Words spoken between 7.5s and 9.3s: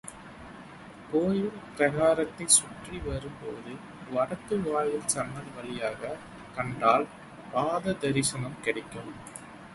பாததரிசனம் கிடைக்கும்.